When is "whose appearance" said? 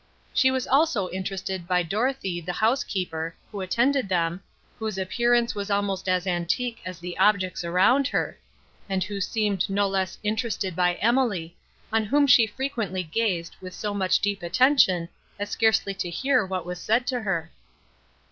4.79-5.53